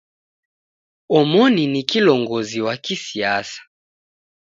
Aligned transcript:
Omoni 1.19 1.67
ni 1.67 1.83
kilongozi 1.83 2.61
wa 2.61 2.77
kisiasa. 2.77 3.61